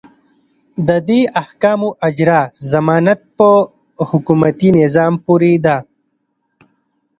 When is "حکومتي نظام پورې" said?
4.09-5.53